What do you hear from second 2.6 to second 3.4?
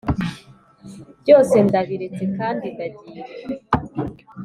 ndagiye.